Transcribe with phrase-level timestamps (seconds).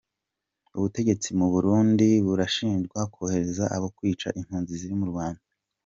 [0.77, 5.43] Ubutegetsi mu Burundi burashinjwa kohereza abo kwica impunzi ziri mu Rwanda.